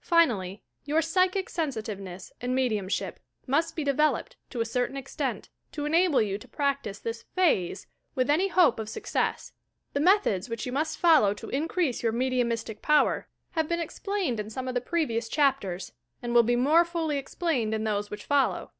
[0.00, 5.84] Finally, your psychic sensitiveness and me diumship must be developed, to a certain extent, to
[5.84, 9.52] enable you to practice this "phase" with any hope of success.
[9.92, 14.50] The methods which you must follow to increase your mediumistic power have been explained in
[14.50, 15.28] some of the SPIRITUAL HEALING 163 previous
[15.84, 18.72] chapters, and will be more fully explained in those which follow.